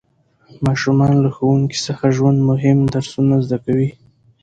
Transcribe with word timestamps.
ماشومان 0.65 1.13
له 1.23 1.29
ښوونکي 1.35 1.77
څخه 1.87 2.03
د 2.09 2.13
ژوند 2.17 2.39
مهم 2.49 2.77
درسونه 2.93 3.35
زده 3.45 3.57
کوي 3.65 3.89